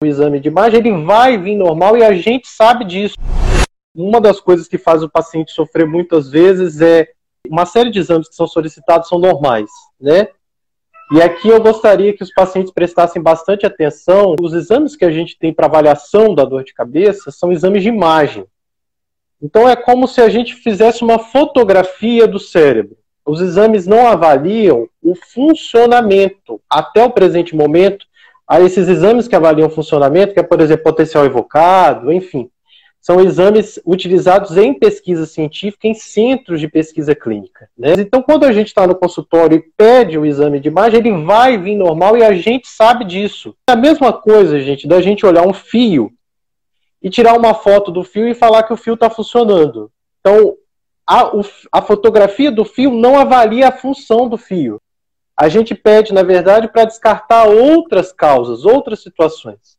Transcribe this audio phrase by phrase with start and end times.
[0.00, 3.16] o exame de imagem, ele vai vir normal e a gente sabe disso.
[3.92, 7.08] Uma das coisas que faz o paciente sofrer muitas vezes é
[7.48, 9.68] uma série de exames que são solicitados são normais,
[10.00, 10.28] né?
[11.10, 14.36] E aqui eu gostaria que os pacientes prestassem bastante atenção.
[14.40, 17.88] Os exames que a gente tem para avaliação da dor de cabeça são exames de
[17.88, 18.44] imagem.
[19.42, 22.96] Então é como se a gente fizesse uma fotografia do cérebro.
[23.26, 26.60] Os exames não avaliam o funcionamento.
[26.70, 28.06] Até o presente momento,
[28.48, 32.50] a esses exames que avaliam o funcionamento, que é, por exemplo, potencial evocado, enfim,
[32.98, 37.68] são exames utilizados em pesquisa científica em centros de pesquisa clínica.
[37.76, 37.92] Né?
[37.98, 41.58] Então, quando a gente está no consultório e pede o exame de imagem, ele vai
[41.58, 43.54] vir normal e a gente sabe disso.
[43.68, 46.10] É a mesma coisa, gente, da gente olhar um fio
[47.02, 49.90] e tirar uma foto do fio e falar que o fio está funcionando.
[50.20, 50.56] Então,
[51.06, 51.30] a,
[51.72, 54.80] a fotografia do fio não avalia a função do fio
[55.40, 59.60] a gente pede, na verdade, para descartar outras causas, outras situações.